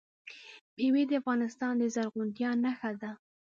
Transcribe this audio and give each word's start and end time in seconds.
مېوې 0.75 1.03
د 1.07 1.11
افغانستان 1.21 1.73
د 1.77 1.83
زرغونتیا 1.95 2.49
نښه 2.63 2.91
ده. 3.01 3.11